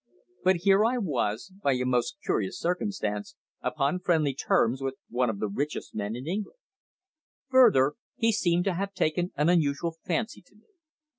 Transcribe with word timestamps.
But 0.43 0.55
here 0.61 0.83
I 0.83 0.97
was, 0.97 1.53
by 1.61 1.73
a 1.73 1.83
most 1.85 2.17
curious 2.25 2.57
circumstance, 2.57 3.35
upon 3.61 3.99
friendly 3.99 4.33
terms 4.33 4.81
with 4.81 4.95
one 5.09 5.29
of 5.29 5.37
the 5.37 5.47
richest 5.47 5.93
men 5.93 6.15
in 6.15 6.25
England. 6.27 6.57
Further, 7.49 7.93
he 8.17 8.31
seemed 8.31 8.63
to 8.63 8.73
have 8.73 8.95
taken 8.95 9.31
an 9.35 9.47
unusual 9.47 9.91
fancy 10.03 10.41
to 10.41 10.55
me. 10.55 10.65